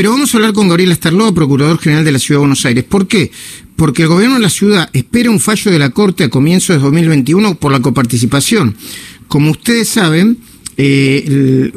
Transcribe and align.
pero 0.00 0.12
vamos 0.12 0.32
a 0.32 0.38
hablar 0.38 0.54
con 0.54 0.66
Gabriel 0.66 0.92
Astarloa, 0.92 1.34
Procurador 1.34 1.78
General 1.78 2.02
de 2.02 2.12
la 2.12 2.18
Ciudad 2.18 2.38
de 2.38 2.46
Buenos 2.46 2.64
Aires. 2.64 2.84
¿Por 2.84 3.06
qué? 3.06 3.30
Porque 3.76 4.04
el 4.04 4.08
gobierno 4.08 4.36
de 4.36 4.40
la 4.40 4.48
ciudad 4.48 4.88
espera 4.94 5.30
un 5.30 5.38
fallo 5.38 5.70
de 5.70 5.78
la 5.78 5.90
Corte 5.90 6.24
a 6.24 6.30
comienzos 6.30 6.76
de 6.76 6.80
2021 6.80 7.56
por 7.56 7.70
la 7.70 7.80
coparticipación. 7.80 8.74
Como 9.28 9.50
ustedes 9.50 9.90
saben, 9.90 10.38
eh, 10.78 11.70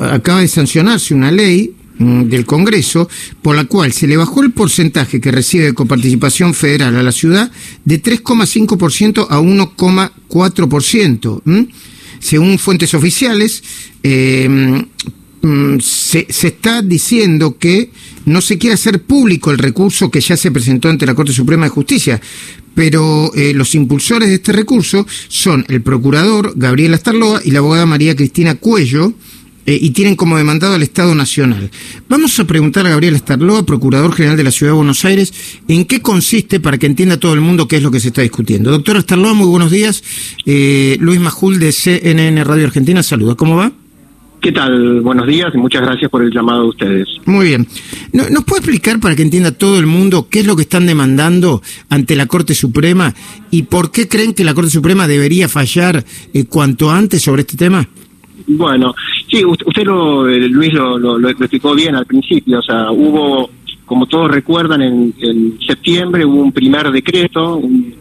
acaba 0.00 0.40
de 0.40 0.48
sancionarse 0.48 1.14
una 1.14 1.30
ley 1.30 1.72
mm, 2.00 2.22
del 2.22 2.44
Congreso, 2.46 3.08
por 3.42 3.54
la 3.54 3.66
cual 3.66 3.92
se 3.92 4.08
le 4.08 4.16
bajó 4.16 4.42
el 4.42 4.50
porcentaje 4.50 5.20
que 5.20 5.30
recibe 5.30 5.66
de 5.66 5.72
coparticipación 5.72 6.54
federal 6.54 6.96
a 6.96 7.04
la 7.04 7.12
ciudad 7.12 7.48
de 7.84 8.02
3,5% 8.02 9.28
a 9.30 9.38
1,4%. 9.38 11.68
Según 12.18 12.58
fuentes 12.58 12.92
oficiales, 12.94 13.62
eh, 14.02 14.84
mm, 15.42 15.78
se, 15.80 16.26
está 16.28 16.82
diciendo 16.82 17.56
que 17.58 17.90
no 18.24 18.40
se 18.40 18.58
quiere 18.58 18.74
hacer 18.74 19.02
público 19.02 19.50
el 19.50 19.58
recurso 19.58 20.10
que 20.10 20.20
ya 20.20 20.36
se 20.36 20.50
presentó 20.50 20.88
ante 20.88 21.06
la 21.06 21.14
Corte 21.14 21.32
Suprema 21.32 21.66
de 21.66 21.70
Justicia, 21.70 22.20
pero 22.74 23.32
eh, 23.34 23.52
los 23.54 23.74
impulsores 23.74 24.28
de 24.28 24.36
este 24.36 24.52
recurso 24.52 25.06
son 25.28 25.64
el 25.68 25.82
procurador 25.82 26.52
Gabriel 26.56 26.94
Astarloa 26.94 27.40
y 27.44 27.50
la 27.50 27.58
abogada 27.60 27.86
María 27.86 28.14
Cristina 28.14 28.54
Cuello, 28.54 29.14
eh, 29.68 29.78
y 29.82 29.90
tienen 29.90 30.16
como 30.16 30.38
demandado 30.38 30.72
al 30.72 30.82
Estado 30.82 31.14
Nacional. 31.14 31.70
Vamos 32.08 32.40
a 32.40 32.46
preguntar 32.46 32.86
a 32.86 32.88
Gabriel 32.88 33.16
Astarloa, 33.16 33.66
Procurador 33.66 34.14
General 34.14 34.34
de 34.34 34.44
la 34.44 34.50
Ciudad 34.50 34.72
de 34.72 34.78
Buenos 34.78 35.04
Aires, 35.04 35.30
en 35.68 35.84
qué 35.84 36.00
consiste 36.00 36.58
para 36.58 36.78
que 36.78 36.86
entienda 36.86 37.20
todo 37.20 37.34
el 37.34 37.42
mundo 37.42 37.68
qué 37.68 37.76
es 37.76 37.82
lo 37.82 37.90
que 37.90 38.00
se 38.00 38.08
está 38.08 38.22
discutiendo. 38.22 38.70
Doctor 38.70 38.96
Astarloa, 38.96 39.34
muy 39.34 39.46
buenos 39.46 39.70
días. 39.70 40.02
Eh, 40.46 40.96
Luis 41.00 41.20
Majul 41.20 41.58
de 41.58 41.72
CNN 41.72 42.42
Radio 42.44 42.64
Argentina, 42.64 43.02
saluda. 43.02 43.34
¿Cómo 43.34 43.56
va? 43.56 43.70
¿Qué 44.40 44.52
tal? 44.52 45.00
Buenos 45.00 45.26
días 45.26 45.52
y 45.52 45.58
muchas 45.58 45.82
gracias 45.82 46.10
por 46.10 46.22
el 46.22 46.30
llamado 46.30 46.62
de 46.62 46.68
ustedes. 46.68 47.08
Muy 47.26 47.46
bien. 47.46 47.66
¿Nos 48.12 48.44
puede 48.44 48.60
explicar 48.60 49.00
para 49.00 49.16
que 49.16 49.22
entienda 49.22 49.50
todo 49.50 49.78
el 49.78 49.86
mundo 49.86 50.28
qué 50.30 50.40
es 50.40 50.46
lo 50.46 50.54
que 50.54 50.62
están 50.62 50.86
demandando 50.86 51.60
ante 51.90 52.14
la 52.14 52.26
Corte 52.26 52.54
Suprema 52.54 53.12
y 53.50 53.64
por 53.64 53.90
qué 53.90 54.06
creen 54.06 54.34
que 54.34 54.44
la 54.44 54.54
Corte 54.54 54.70
Suprema 54.70 55.08
debería 55.08 55.48
fallar 55.48 56.04
eh, 56.32 56.44
cuanto 56.46 56.90
antes 56.90 57.22
sobre 57.22 57.42
este 57.42 57.56
tema? 57.56 57.88
Bueno, 58.46 58.94
sí, 59.28 59.44
usted 59.44 59.84
lo, 59.84 60.28
eh, 60.28 60.48
Luis 60.48 60.72
lo, 60.72 61.28
explicó 61.28 61.74
bien 61.74 61.96
al 61.96 62.06
principio, 62.06 62.60
o 62.60 62.62
sea, 62.62 62.90
hubo, 62.92 63.50
como 63.84 64.06
todos 64.06 64.30
recuerdan, 64.30 64.80
en, 64.80 65.58
septiembre 65.66 66.24
hubo 66.24 66.42
un 66.42 66.52
primer 66.52 66.90
decreto, 66.90 67.56
un, 67.56 67.94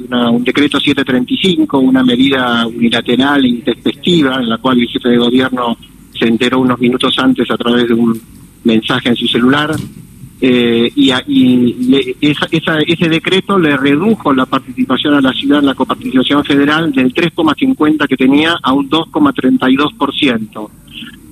decreto 0.43 0.79
735, 0.79 1.79
una 1.79 2.03
medida 2.03 2.65
unilateral 2.67 3.43
e 3.43 3.49
intempestiva, 3.49 4.35
en 4.35 4.49
la 4.49 4.57
cual 4.59 4.79
el 4.79 4.87
jefe 4.87 5.09
de 5.09 5.17
gobierno 5.17 5.77
se 6.17 6.27
enteró 6.27 6.59
unos 6.59 6.79
minutos 6.79 7.17
antes 7.19 7.49
a 7.49 7.57
través 7.57 7.87
de 7.87 7.93
un 7.93 8.19
mensaje 8.63 9.09
en 9.09 9.15
su 9.15 9.27
celular, 9.27 9.75
eh, 10.39 10.91
y, 10.95 11.11
ese 12.21 13.09
decreto 13.09 13.57
le 13.57 13.75
redujo 13.75 14.31
la 14.33 14.45
participación 14.45 15.15
a 15.15 15.21
la 15.21 15.33
ciudad 15.33 15.59
en 15.59 15.65
la 15.65 15.73
coparticipación 15.73 16.43
federal 16.43 16.91
del 16.91 17.11
3,50 17.13 18.07
que 18.07 18.15
tenía 18.15 18.55
a 18.61 18.73
un 18.73 18.87
2,32%. 18.89 20.69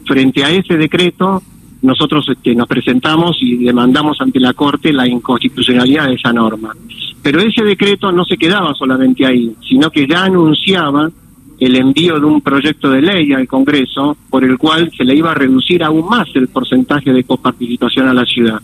Frente 0.07 0.43
a 0.43 0.49
ese 0.49 0.75
decreto, 0.77 1.41
nosotros 1.83 2.27
este, 2.29 2.55
nos 2.55 2.67
presentamos 2.67 3.37
y 3.41 3.57
demandamos 3.57 4.19
ante 4.21 4.39
la 4.39 4.53
Corte 4.53 4.91
la 4.91 5.07
inconstitucionalidad 5.07 6.07
de 6.07 6.15
esa 6.15 6.33
norma. 6.33 6.75
Pero 7.21 7.41
ese 7.41 7.63
decreto 7.63 8.11
no 8.11 8.25
se 8.25 8.37
quedaba 8.37 8.73
solamente 8.73 9.25
ahí, 9.25 9.55
sino 9.67 9.89
que 9.91 10.07
ya 10.07 10.23
anunciaba 10.23 11.09
el 11.59 11.75
envío 11.75 12.19
de 12.19 12.25
un 12.25 12.41
proyecto 12.41 12.89
de 12.89 13.01
ley 13.01 13.31
al 13.33 13.47
Congreso 13.47 14.17
por 14.29 14.43
el 14.43 14.57
cual 14.57 14.91
se 14.95 15.03
le 15.03 15.15
iba 15.15 15.31
a 15.31 15.35
reducir 15.35 15.83
aún 15.83 16.07
más 16.07 16.27
el 16.35 16.47
porcentaje 16.49 17.11
de 17.11 17.23
coparticipación 17.23 18.07
a 18.07 18.13
la 18.13 18.25
ciudad. 18.25 18.61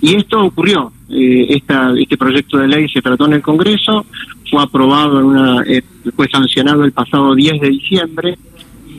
Y 0.00 0.14
esto 0.16 0.44
ocurrió. 0.44 0.92
Eh, 1.08 1.46
esta, 1.50 1.92
este 1.96 2.16
proyecto 2.16 2.58
de 2.58 2.68
ley 2.68 2.88
se 2.88 3.00
trató 3.00 3.26
en 3.26 3.34
el 3.34 3.42
Congreso, 3.42 4.04
fue 4.50 4.62
aprobado, 4.62 5.20
en 5.20 5.26
una, 5.26 5.62
eh, 5.62 5.82
fue 6.14 6.28
sancionado 6.28 6.84
el 6.84 6.92
pasado 6.92 7.34
10 7.34 7.60
de 7.60 7.68
diciembre. 7.68 8.38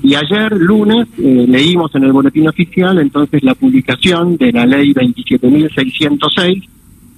Y 0.01 0.15
ayer, 0.15 0.51
lunes, 0.53 1.07
eh, 1.17 1.45
leímos 1.47 1.93
en 1.95 2.03
el 2.03 2.11
boletín 2.11 2.47
oficial 2.47 2.99
entonces 2.99 3.43
la 3.43 3.55
publicación 3.55 4.37
de 4.37 4.51
la 4.51 4.65
ley 4.65 4.93
27.606. 4.93 6.67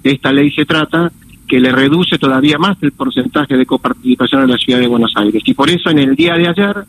De 0.04 0.12
esta 0.12 0.32
ley 0.32 0.52
se 0.52 0.66
trata 0.66 1.12
que 1.48 1.60
le 1.60 1.72
reduce 1.72 2.18
todavía 2.18 2.58
más 2.58 2.78
el 2.82 2.92
porcentaje 2.92 3.56
de 3.56 3.66
coparticipación 3.66 4.44
en 4.44 4.52
la 4.52 4.58
ciudad 4.58 4.80
de 4.80 4.88
Buenos 4.88 5.14
Aires. 5.16 5.42
Y 5.46 5.54
por 5.54 5.70
eso 5.70 5.90
en 5.90 6.00
el 6.00 6.16
día 6.16 6.34
de 6.34 6.48
ayer, 6.48 6.86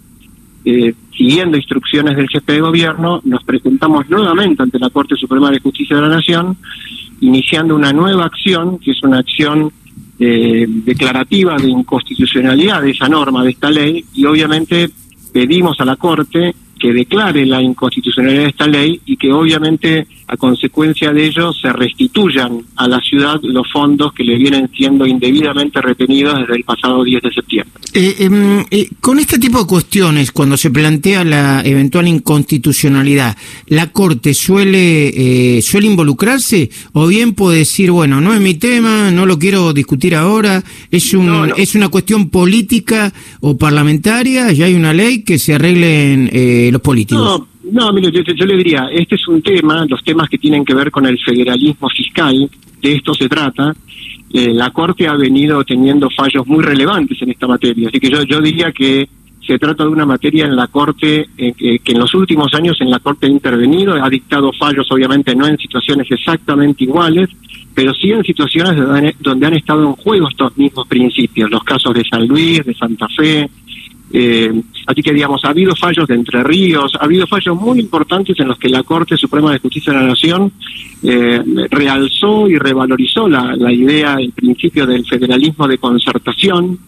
eh, 0.64 0.94
siguiendo 1.16 1.56
instrucciones 1.56 2.16
del 2.16 2.28
jefe 2.28 2.52
de 2.52 2.60
gobierno, 2.60 3.20
nos 3.24 3.44
presentamos 3.44 4.08
nuevamente 4.10 4.62
ante 4.62 4.78
la 4.78 4.91
Corte 4.91 5.14
Suprema 5.14 5.50
de 5.50 5.60
Justicia 5.60 5.96
de 5.96 6.02
la 6.02 6.08
Nación, 6.08 6.56
iniciando 7.20 7.76
una 7.76 7.92
nueva 7.92 8.24
acción, 8.24 8.78
que 8.78 8.91
es 8.91 9.02
una 9.02 9.19
acción 9.19 9.70
eh, 10.19 10.66
declarativa 10.69 11.56
de 11.56 11.69
inconstitucionalidad 11.69 12.82
de 12.82 12.90
esa 12.90 13.08
norma, 13.08 13.44
de 13.44 13.50
esta 13.50 13.70
ley, 13.70 14.04
y 14.14 14.25
obviamente 14.25 14.90
pedimos 15.32 15.80
a 15.80 15.84
la 15.84 15.94
Corte 15.94 16.54
que 16.78 16.92
declare 16.92 17.46
la 17.46 17.62
inconstitucionalidad 17.62 18.42
de 18.42 18.48
esta 18.48 18.66
ley 18.66 19.00
y 19.06 19.16
que 19.16 19.32
obviamente 19.32 20.06
a 20.28 20.36
consecuencia 20.36 21.10
de 21.10 21.26
ello 21.26 21.52
se 21.54 21.72
restituyan 21.72 22.60
a 22.76 22.86
la 22.86 23.00
ciudad 23.00 23.40
los 23.42 23.66
fondos 23.72 24.12
que 24.12 24.22
le 24.22 24.36
vienen 24.36 24.70
siendo 24.76 25.06
indebidamente 25.06 25.80
retenidos 25.80 26.38
desde 26.40 26.56
el 26.56 26.64
pasado 26.64 27.02
10 27.02 27.22
de 27.22 27.30
septiembre. 27.30 27.72
Eh, 27.94 28.16
em, 28.18 28.64
eh, 28.70 28.90
con 29.00 29.18
este 29.18 29.38
tipo 29.38 29.58
de 29.58 29.66
cuestiones, 29.66 30.30
cuando 30.30 30.58
se 30.58 30.70
plantea 30.70 31.24
la 31.24 31.62
eventual 31.64 32.08
inconstitucionalidad, 32.08 33.38
¿la 33.68 33.90
Corte 33.90 34.34
suele, 34.34 35.56
eh, 35.56 35.62
suele 35.62 35.86
involucrarse 35.86 36.68
o 36.92 37.06
bien 37.06 37.32
puede 37.32 37.60
decir, 37.60 37.90
bueno, 37.90 38.20
no 38.20 38.34
es 38.34 38.40
mi 38.40 38.54
tema, 38.54 39.10
no 39.10 39.24
lo 39.24 39.38
quiero 39.38 39.72
discutir 39.72 40.14
ahora, 40.14 40.62
es, 40.90 41.14
un, 41.14 41.52
es 41.56 41.74
una 41.74 41.88
cuestión 41.88 42.28
política 42.28 43.14
o 43.40 43.56
parlamentaria, 43.56 44.52
ya 44.52 44.66
hay 44.66 44.74
una 44.74 44.92
ley 44.92 45.22
que 45.22 45.38
se 45.38 45.54
arreglen 45.54 46.30
los 46.70 46.82
políticos? 46.82 47.24
No, 47.24 47.57
mire, 47.92 48.10
yo, 48.10 48.46
le 48.46 48.56
diría, 48.56 48.88
este 48.92 49.16
es 49.16 49.28
un 49.28 49.42
tema, 49.42 49.84
los 49.86 50.02
temas 50.02 50.28
que 50.28 50.38
tienen 50.38 50.64
que 50.64 50.74
ver 50.74 50.90
con 50.90 51.06
el 51.06 51.18
federalismo 51.18 51.88
fiscal, 51.88 52.48
de 52.80 52.92
esto 52.92 53.14
se 53.14 53.28
trata. 53.28 53.74
Eh, 54.32 54.52
la 54.52 54.70
Corte 54.70 55.06
ha 55.08 55.14
venido 55.14 55.64
teniendo 55.64 56.08
fallos 56.10 56.46
muy 56.46 56.62
relevantes 56.62 57.20
en 57.22 57.30
esta 57.30 57.46
materia, 57.46 57.88
así 57.88 57.98
que 57.98 58.10
yo, 58.10 58.22
yo 58.22 58.40
diría 58.40 58.72
que 58.72 59.08
se 59.48 59.58
trata 59.58 59.84
de 59.84 59.88
una 59.88 60.04
materia 60.04 60.44
en 60.44 60.54
la 60.54 60.66
Corte 60.66 61.26
eh, 61.38 61.54
que, 61.54 61.80
en 61.86 61.98
los 61.98 62.12
últimos 62.12 62.52
años 62.52 62.76
en 62.80 62.90
la 62.90 62.98
Corte 62.98 63.26
ha 63.26 63.30
intervenido, 63.30 63.94
ha 63.94 64.10
dictado 64.10 64.52
fallos, 64.52 64.86
obviamente 64.90 65.34
no 65.34 65.46
en 65.46 65.56
situaciones 65.56 66.06
exactamente 66.10 66.84
iguales, 66.84 67.30
pero 67.74 67.94
sí 67.94 68.10
en 68.10 68.22
situaciones 68.24 68.76
donde 69.20 69.46
han 69.46 69.54
estado 69.54 69.84
en 69.84 69.92
juego 69.92 70.28
estos 70.28 70.54
mismos 70.58 70.86
principios, 70.86 71.50
los 71.50 71.64
casos 71.64 71.94
de 71.94 72.04
San 72.04 72.26
Luis, 72.26 72.62
de 72.62 72.74
Santa 72.74 73.08
Fe, 73.08 73.48
eh, 74.12 74.62
así 74.86 75.02
que, 75.02 75.12
digamos, 75.12 75.44
ha 75.44 75.50
habido 75.50 75.76
fallos 75.76 76.06
de 76.08 76.14
Entre 76.14 76.42
Ríos, 76.42 76.92
ha 76.98 77.04
habido 77.04 77.26
fallos 77.26 77.60
muy 77.60 77.78
importantes 77.78 78.38
en 78.41 78.48
los 78.48 78.58
que 78.58 78.69
la 78.69 78.82
Corte 78.82 79.16
Suprema 79.16 79.52
de 79.52 79.58
Justicia 79.58 79.92
de 79.92 79.98
la 80.00 80.06
Nación 80.06 80.52
eh, 81.02 81.42
realzó 81.70 82.48
y 82.48 82.56
revalorizó 82.56 83.28
la, 83.28 83.72
idea, 83.72 84.14
el 84.14 84.32
principio 84.32 84.86
del 84.86 85.04
federalismo 85.06 85.69
de 85.69 85.78
concertación, 85.78 86.78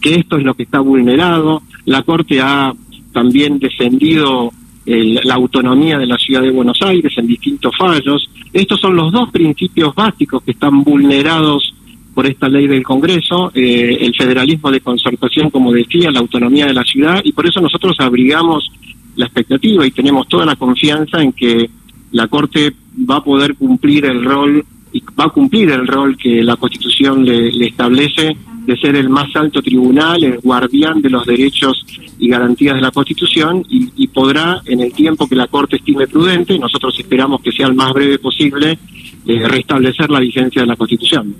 que 0.00 0.16
esto 0.16 0.36
es 0.36 0.44
lo 0.44 0.54
que 0.54 0.62
está 0.64 0.80
vulnerado. 0.80 1.62
La 1.86 2.02
Corte 2.02 2.40
ha 2.40 2.72
también 3.12 3.58
defendido 3.58 4.52
la 4.86 5.34
autonomía 5.34 5.98
de 5.98 6.06
la 6.06 6.16
ciudad 6.16 6.40
de 6.40 6.50
Buenos 6.50 6.80
Aires 6.80 7.12
en 7.18 7.26
distintos 7.26 7.76
fallos. 7.76 8.30
Estos 8.54 8.80
son 8.80 8.96
los 8.96 9.12
dos 9.12 9.30
principios 9.30 9.94
básicos 9.94 10.42
que 10.42 10.52
están 10.52 10.82
vulnerados 10.82 11.74
por 12.18 12.26
esta 12.26 12.48
ley 12.48 12.66
del 12.66 12.82
Congreso, 12.82 13.52
eh, 13.54 13.96
el 14.00 14.12
federalismo 14.12 14.72
de 14.72 14.80
concertación, 14.80 15.50
como 15.50 15.72
decía, 15.72 16.10
la 16.10 16.18
autonomía 16.18 16.66
de 16.66 16.74
la 16.74 16.82
ciudad, 16.82 17.20
y 17.22 17.30
por 17.30 17.46
eso 17.46 17.60
nosotros 17.60 17.94
abrigamos 18.00 18.72
la 19.14 19.26
expectativa 19.26 19.86
y 19.86 19.92
tenemos 19.92 20.26
toda 20.26 20.44
la 20.44 20.56
confianza 20.56 21.22
en 21.22 21.32
que 21.32 21.70
la 22.10 22.26
Corte 22.26 22.72
va 23.08 23.18
a 23.18 23.22
poder 23.22 23.54
cumplir 23.54 24.04
el 24.06 24.24
rol 24.24 24.64
y 24.92 25.00
va 25.16 25.26
a 25.26 25.28
cumplir 25.28 25.70
el 25.70 25.86
rol 25.86 26.16
que 26.16 26.42
la 26.42 26.56
Constitución 26.56 27.24
le, 27.24 27.50
establece 27.64 28.36
de 28.66 28.76
ser 28.78 28.96
el 28.96 29.08
más 29.08 29.28
alto 29.36 29.62
tribunal, 29.62 30.24
el 30.24 30.38
guardián 30.38 31.00
de 31.00 31.10
los 31.10 31.24
derechos 31.24 31.86
y 32.18 32.26
garantías 32.26 32.74
de 32.74 32.80
la 32.80 32.90
Constitución 32.90 33.64
y, 33.68 34.08
podrá, 34.08 34.60
en 34.66 34.80
el 34.80 34.92
tiempo 34.92 35.28
que 35.28 35.36
la 35.36 35.46
Corte 35.46 35.76
estime 35.76 36.08
prudente, 36.08 36.58
nosotros 36.58 36.98
esperamos 36.98 37.42
que 37.42 37.52
sea 37.52 37.68
el 37.68 37.74
más 37.76 37.92
breve 37.92 38.18
posible, 38.18 38.76
eh, 39.24 39.46
restablecer 39.46 40.10
la 40.10 40.18
vigencia 40.18 40.62
de 40.62 40.66
la 40.66 40.74
Constitución. 40.74 41.36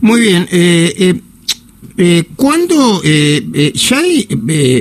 Muy 0.00 0.20
bien. 0.20 0.48
Eh, 0.50 0.94
eh, 0.98 1.20
eh 1.96 2.24
¿Cuándo 2.36 3.00
eh, 3.04 3.72
ya 3.74 3.98
hay, 3.98 4.28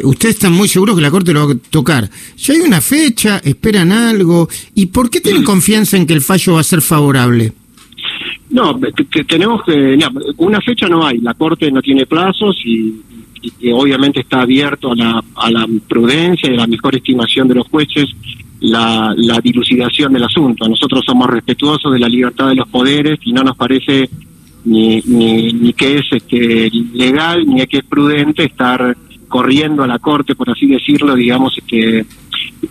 ustedes 0.03 0.35
están 0.35 0.53
muy 0.53 0.67
seguros 0.67 0.95
que 0.95 1.01
la 1.01 1.11
Corte 1.11 1.33
lo 1.33 1.47
va 1.47 1.53
a 1.53 1.57
tocar? 1.69 2.09
¿Ya 2.37 2.53
hay 2.53 2.59
una 2.61 2.81
fecha? 2.81 3.39
¿Esperan 3.43 3.91
algo? 3.91 4.47
¿Y 4.75 4.87
por 4.87 5.09
qué 5.09 5.21
tienen 5.21 5.43
confianza 5.43 5.97
en 5.97 6.05
que 6.05 6.13
el 6.13 6.21
fallo 6.21 6.53
va 6.53 6.61
a 6.61 6.63
ser 6.63 6.81
favorable? 6.81 7.53
No, 8.49 8.79
tenemos 9.27 9.63
que, 9.65 9.99
una 10.37 10.61
fecha 10.61 10.87
no 10.87 11.05
hay, 11.05 11.17
la 11.17 11.33
Corte 11.33 11.69
no 11.69 11.81
tiene 11.81 12.05
plazos 12.05 12.55
y, 12.65 12.95
y 13.59 13.71
obviamente 13.71 14.21
está 14.21 14.41
abierto 14.41 14.93
a 14.93 14.95
la, 14.95 15.23
a 15.35 15.51
la 15.51 15.67
prudencia 15.87 16.49
y 16.49 16.53
a 16.53 16.57
la 16.57 16.67
mejor 16.67 16.95
estimación 16.95 17.47
de 17.47 17.55
los 17.55 17.67
jueces 17.67 18.05
la, 18.59 19.13
la 19.15 19.39
dilucidación 19.39 20.13
del 20.13 20.23
asunto. 20.23 20.67
Nosotros 20.67 21.03
somos 21.05 21.29
respetuosos 21.29 21.91
de 21.91 21.99
la 21.99 22.09
libertad 22.09 22.49
de 22.49 22.55
los 22.55 22.67
poderes 22.67 23.19
y 23.23 23.33
no 23.33 23.43
nos 23.43 23.55
parece 23.55 24.09
ni, 24.67 25.01
ni, 25.05 25.53
ni 25.53 25.73
que 25.73 25.99
es 25.99 26.05
este, 26.11 26.69
legal 26.93 27.45
ni 27.47 27.65
que 27.67 27.77
es 27.77 27.85
prudente 27.85 28.43
estar 28.43 28.97
corriendo 29.29 29.83
a 29.83 29.87
la 29.87 29.99
corte, 29.99 30.35
por 30.35 30.49
así 30.49 30.67
decirlo, 30.67 31.15
digamos, 31.15 31.57
este, 31.57 32.05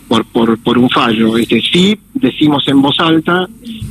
por, 0.08 0.24
por, 0.26 0.58
por 0.58 0.78
un 0.78 0.90
fallo. 0.90 1.38
Este, 1.38 1.60
sí 1.60 1.98
decimos 2.12 2.66
en 2.68 2.82
voz 2.82 2.98
alta 3.00 3.48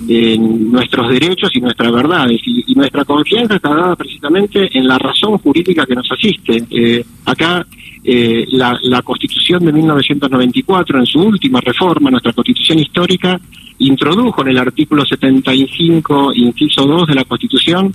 eh, 0.07 0.37
nuestros 0.37 1.09
derechos 1.09 1.49
y 1.55 1.61
nuestras 1.61 1.91
verdades, 1.91 2.39
y, 2.45 2.71
y, 2.71 2.75
nuestra 2.75 3.05
confianza 3.05 3.55
está 3.55 3.69
dada 3.69 3.95
precisamente 3.95 4.69
en 4.77 4.87
la 4.87 4.99
razón 4.99 5.37
jurídica 5.39 5.85
que 5.85 5.95
nos 5.95 6.11
asiste. 6.11 6.63
Eh, 6.69 7.03
acá 7.25 7.65
eh, 8.03 8.45
la, 8.51 8.77
la 8.83 9.01
Constitución 9.01 9.65
de 9.65 9.73
1994, 9.73 10.99
en 10.99 11.05
su 11.07 11.19
última 11.21 11.59
reforma, 11.59 12.11
nuestra 12.11 12.33
Constitución 12.33 12.79
histórica, 12.79 13.39
introdujo 13.79 14.41
en 14.41 14.49
el 14.49 14.57
artículo 14.57 15.05
75, 15.05 16.33
inciso 16.33 16.85
2 16.85 17.07
de 17.07 17.15
la 17.15 17.25
Constitución, 17.25 17.93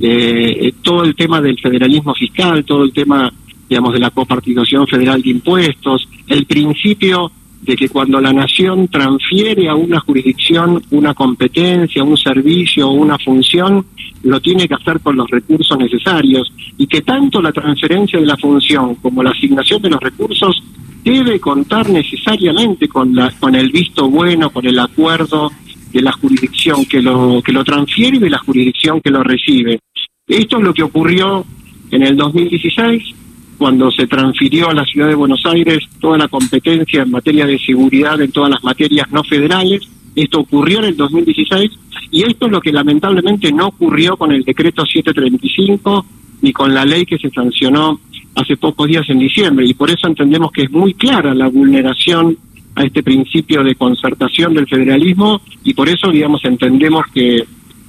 eh, 0.00 0.72
todo 0.82 1.04
el 1.04 1.14
tema 1.14 1.40
del 1.40 1.58
federalismo 1.58 2.14
fiscal, 2.14 2.64
todo 2.64 2.84
el 2.84 2.92
tema 2.92 3.32
digamos, 3.68 3.92
de 3.92 3.98
la 3.98 4.10
copartización 4.10 4.86
federal 4.86 5.20
de 5.20 5.30
impuestos, 5.30 6.08
el 6.26 6.46
principio 6.46 7.30
de 7.60 7.76
que 7.76 7.88
cuando 7.88 8.20
la 8.20 8.32
nación 8.32 8.88
transfiere 8.88 9.68
a 9.68 9.74
una 9.74 10.00
jurisdicción 10.00 10.80
una 10.90 11.12
competencia, 11.12 12.02
un 12.02 12.16
servicio 12.16 12.88
o 12.88 12.92
una 12.92 13.18
función, 13.18 13.84
lo 14.22 14.40
tiene 14.40 14.66
que 14.66 14.74
hacer 14.74 15.00
con 15.00 15.16
los 15.16 15.28
recursos 15.28 15.76
necesarios 15.78 16.52
y 16.76 16.86
que 16.86 17.02
tanto 17.02 17.42
la 17.42 17.52
transferencia 17.52 18.18
de 18.18 18.26
la 18.26 18.36
función 18.36 18.94
como 18.96 19.22
la 19.22 19.30
asignación 19.30 19.82
de 19.82 19.90
los 19.90 20.00
recursos 20.00 20.62
debe 21.04 21.40
contar 21.40 21.88
necesariamente 21.88 22.88
con 22.88 23.14
la 23.14 23.30
con 23.38 23.54
el 23.54 23.70
visto 23.70 24.08
bueno, 24.08 24.50
con 24.50 24.66
el 24.66 24.78
acuerdo 24.78 25.50
de 25.92 26.02
la 26.02 26.12
jurisdicción 26.12 26.84
que 26.84 27.00
lo 27.00 27.42
que 27.44 27.52
lo 27.52 27.64
transfiere 27.64 28.16
y 28.16 28.20
de 28.20 28.30
la 28.30 28.38
jurisdicción 28.38 29.00
que 29.00 29.10
lo 29.10 29.22
recibe. 29.22 29.80
Esto 30.26 30.58
es 30.58 30.64
lo 30.64 30.74
que 30.74 30.82
ocurrió 30.82 31.44
en 31.90 32.02
el 32.02 32.16
2016 32.16 33.14
cuando 33.56 33.90
se 33.90 34.06
transfirió 34.06 34.70
a 34.70 34.74
la 34.74 34.84
ciudad 34.84 35.08
de 35.08 35.14
Buenos 35.14 35.44
Aires 35.44 35.78
toda 36.00 36.16
la 36.16 36.28
competencia 36.28 37.02
en 37.02 37.10
materia 37.10 37.46
de 37.46 37.58
seguridad 37.58 38.20
en 38.20 38.30
todas 38.30 38.50
las 38.50 38.62
materias 38.62 39.10
no 39.10 39.24
federales. 39.24 39.88
Esto 40.14 40.40
ocurrió 40.40 40.78
en 40.78 40.86
el 40.86 40.96
2016 40.96 41.70
y 42.10 42.22
esto 42.22 42.46
es 42.46 42.52
lo 42.52 42.60
que 42.60 42.72
lamentablemente 42.72 43.52
no 43.52 43.68
ocurrió 43.68 44.16
con 44.16 44.32
el 44.32 44.44
decreto 44.44 44.84
735 44.86 46.06
ni 46.40 46.52
con 46.52 46.72
la 46.72 46.84
ley 46.84 47.04
que 47.04 47.18
se 47.18 47.30
sancionó 47.30 48.00
hace 48.40 48.56
pocos 48.56 48.86
días 48.88 49.04
en 49.08 49.18
diciembre 49.18 49.66
y 49.66 49.74
por 49.74 49.90
eso 49.90 50.06
entendemos 50.06 50.50
que 50.52 50.62
es 50.62 50.70
muy 50.70 50.94
clara 50.94 51.34
la 51.34 51.48
vulneración 51.48 52.36
a 52.74 52.84
este 52.84 53.02
principio 53.02 53.62
de 53.64 53.74
concertación 53.74 54.54
del 54.54 54.68
federalismo 54.68 55.40
y 55.64 55.74
por 55.74 55.88
eso 55.88 56.10
digamos 56.10 56.44
entendemos 56.44 57.04
que 57.12 57.44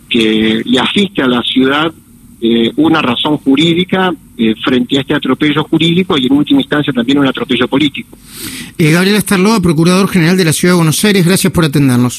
que 0.10 0.62
le 0.66 0.80
asiste 0.80 1.22
a 1.22 1.28
la 1.28 1.42
ciudad 1.44 1.94
eh, 2.42 2.72
una 2.78 3.02
razón 3.02 3.38
jurídica 3.38 4.14
eh, 4.38 4.56
frente 4.64 4.98
a 4.98 5.02
este 5.02 5.14
atropello 5.14 5.64
jurídico 5.66 6.18
y 6.18 6.26
en 6.26 6.34
última 6.34 6.62
instancia 6.62 6.94
también 6.94 7.20
un 7.20 7.28
atropello 7.28 7.68
político. 7.68 8.18
Eh, 8.78 8.92
Gabriel 8.92 9.18
Estarloa, 9.18 9.60
Procurador 9.60 10.08
General 10.08 10.38
de 10.38 10.46
la 10.46 10.54
Ciudad 10.54 10.74
de 10.74 10.78
Buenos 10.78 11.04
Aires, 11.04 11.26
gracias 11.26 11.52
por 11.52 11.66
atendernos. 11.66 12.18